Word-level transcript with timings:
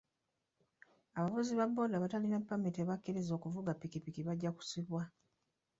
Abavuzi 1.17 1.53
ba 1.59 1.65
booda 1.73 1.95
abatalina 1.97 2.37
ppamiti 2.43 2.79
ebakkiriza 2.81 3.31
okuvuga 3.37 3.71
ppikipiki 3.75 4.21
bajja 4.27 4.51
kusibwa. 4.57 5.01